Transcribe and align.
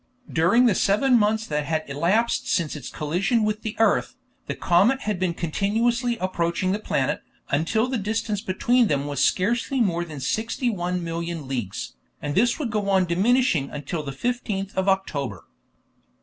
During 0.33 0.65
the 0.65 0.73
seven 0.73 1.15
months 1.15 1.45
that 1.45 1.65
had 1.65 1.83
elapsed 1.87 2.49
since 2.51 2.75
its 2.75 2.89
collision 2.89 3.43
with 3.43 3.61
the 3.61 3.75
earth, 3.77 4.15
the 4.47 4.55
comet 4.55 5.01
had 5.01 5.19
been 5.19 5.35
continuously 5.35 6.17
approaching 6.17 6.71
the 6.71 6.79
planet, 6.79 7.21
until 7.49 7.87
the 7.87 7.99
distance 7.99 8.41
between 8.41 8.87
them 8.87 9.05
was 9.05 9.23
scarcely 9.23 9.79
more 9.79 10.03
than 10.03 10.17
61,000,000 10.17 11.45
leagues, 11.47 11.93
and 12.19 12.33
this 12.33 12.57
would 12.57 12.71
go 12.71 12.89
on 12.89 13.05
diminishing 13.05 13.69
until 13.69 14.01
the 14.01 14.11
15th 14.11 14.73
of 14.73 14.89
October. 14.89 15.43